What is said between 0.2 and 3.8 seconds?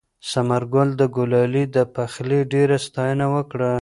ثمرګل د ګلالۍ د پخلي ډېره ستاینه وکړه.